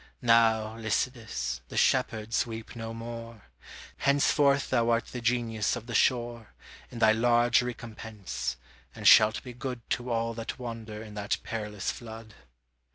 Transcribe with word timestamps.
Now, 0.23 0.77
Lycidas, 0.79 1.61
the 1.69 1.77
shepherds 1.77 2.47
weep 2.47 2.75
no 2.75 2.91
more; 2.91 3.43
Henceforth 3.97 4.71
thou 4.71 4.89
art 4.89 5.05
the 5.09 5.21
genius 5.21 5.75
of 5.75 5.85
the 5.85 5.93
shore, 5.93 6.55
In 6.89 6.97
thy 6.97 7.11
large 7.11 7.61
recompense, 7.61 8.57
and 8.95 9.07
shalt 9.07 9.43
be 9.43 9.53
good 9.53 9.87
To 9.91 10.09
all 10.09 10.33
that 10.33 10.57
wander 10.57 11.03
in 11.03 11.13
that 11.13 11.37
perilous 11.43 11.91
flood. 11.91 12.33